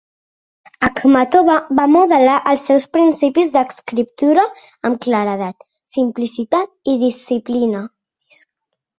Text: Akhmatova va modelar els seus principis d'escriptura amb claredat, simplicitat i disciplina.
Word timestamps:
Akhmatova 0.85 1.55
va 1.79 1.83
modelar 1.95 2.37
els 2.53 2.63
seus 2.69 2.87
principis 2.97 3.51
d'escriptura 3.55 4.45
amb 4.89 4.97
claredat, 5.03 5.67
simplicitat 5.97 6.73
i 6.95 6.97
disciplina. 7.05 7.83